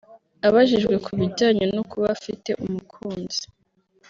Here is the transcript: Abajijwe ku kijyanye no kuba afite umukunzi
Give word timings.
Abajijwe 0.47 0.95
ku 1.03 1.09
kijyanye 1.19 1.65
no 1.75 1.81
kuba 1.91 2.07
afite 2.15 2.49
umukunzi 2.65 3.43